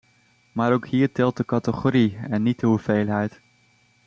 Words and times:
Maar 0.51 0.73
ook 0.73 0.87
hier 0.87 1.11
telt 1.11 1.37
de 1.37 1.45
categorie 1.45 2.17
en 2.17 2.43
niet 2.43 2.59
de 2.59 2.67
hoeveelheid. 2.67 3.41